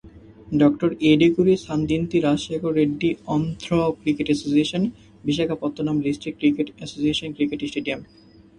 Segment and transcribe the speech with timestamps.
[0.59, 3.69] Doctor Yeduguri সানদিন্তি Rajshekhar Reddy Andhra
[4.01, 8.01] cricket অ্যাসোসিয়েশন-বিশাখাপত্তনম district cricket association cricket stadium.